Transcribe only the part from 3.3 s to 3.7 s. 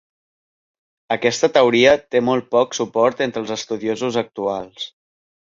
els